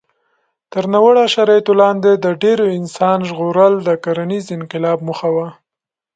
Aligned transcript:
تر 0.71 0.83
ناوړه 0.93 1.25
شرایطو 1.33 1.73
لاندې 1.81 2.11
د 2.15 2.25
ډېرو 2.43 2.65
انسان 2.79 3.17
ژغورل 3.29 3.73
د 3.87 3.89
کرنيز 4.03 4.45
انقلاب 4.57 4.97
موخه 5.07 5.29
وه. 5.35 5.47